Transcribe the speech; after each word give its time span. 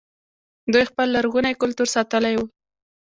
دوی 0.71 0.83
خپل 0.91 1.07
لرغونی 1.15 1.53
کلتور 1.61 1.87
ساتلی 1.95 2.33
و 2.37 2.41